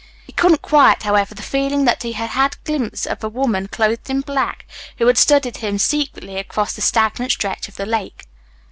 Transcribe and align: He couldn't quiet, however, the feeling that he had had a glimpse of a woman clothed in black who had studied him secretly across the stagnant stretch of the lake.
He 0.25 0.31
couldn't 0.31 0.63
quiet, 0.63 1.03
however, 1.03 1.35
the 1.35 1.43
feeling 1.43 1.85
that 1.85 2.01
he 2.01 2.13
had 2.13 2.31
had 2.31 2.55
a 2.55 2.65
glimpse 2.65 3.05
of 3.05 3.23
a 3.23 3.29
woman 3.29 3.67
clothed 3.67 4.09
in 4.09 4.21
black 4.21 4.65
who 4.97 5.05
had 5.05 5.15
studied 5.19 5.57
him 5.57 5.77
secretly 5.77 6.37
across 6.37 6.73
the 6.73 6.81
stagnant 6.81 7.31
stretch 7.33 7.67
of 7.67 7.75
the 7.75 7.85
lake. 7.85 8.25